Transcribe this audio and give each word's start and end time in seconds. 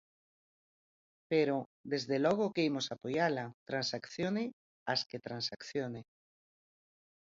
Pero, 1.31 1.57
desde 1.91 2.17
logo 2.25 2.53
que 2.55 2.65
imos 2.69 2.87
apoiala, 2.95 3.45
transaccione 3.69 4.43
as 4.93 5.01
que 5.09 5.23
transaccione. 5.27 6.01